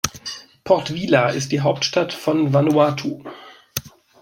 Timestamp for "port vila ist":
0.63-1.51